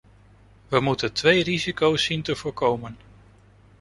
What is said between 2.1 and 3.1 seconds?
te voorkomen.